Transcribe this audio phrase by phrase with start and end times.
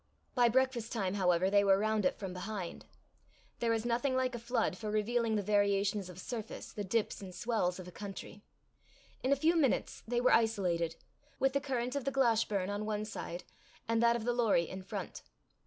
[0.33, 2.87] By breakfast time, however, they were round it from behind.
[3.59, 7.35] There is nothing like a flood for revealing the variations of surface, the dips and
[7.35, 8.41] swells of a country.
[9.21, 10.95] In a few minutes they were isolated,
[11.37, 13.43] with the current of the Glashburn on one side,
[13.87, 15.21] and that of the Lorrie in front.